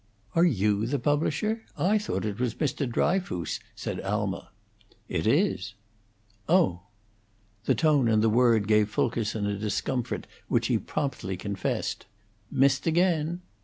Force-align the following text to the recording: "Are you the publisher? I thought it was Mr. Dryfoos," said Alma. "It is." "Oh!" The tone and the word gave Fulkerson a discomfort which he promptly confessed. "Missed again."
"Are 0.33 0.43
you 0.43 0.87
the 0.87 0.97
publisher? 0.97 1.61
I 1.77 1.99
thought 1.99 2.25
it 2.25 2.39
was 2.39 2.55
Mr. 2.55 2.91
Dryfoos," 2.91 3.59
said 3.75 4.01
Alma. 4.01 4.49
"It 5.07 5.27
is." 5.27 5.75
"Oh!" 6.49 6.81
The 7.65 7.75
tone 7.75 8.07
and 8.07 8.23
the 8.23 8.27
word 8.27 8.67
gave 8.67 8.89
Fulkerson 8.89 9.45
a 9.45 9.55
discomfort 9.55 10.25
which 10.47 10.65
he 10.69 10.79
promptly 10.79 11.37
confessed. 11.37 12.07
"Missed 12.49 12.87
again." 12.87 13.41